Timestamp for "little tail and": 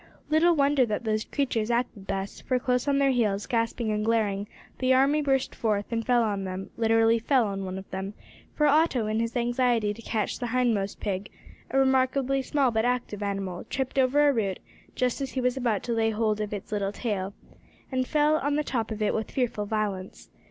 16.71-18.07